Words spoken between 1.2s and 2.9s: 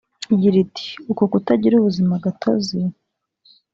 kutagira ubuzima gatozi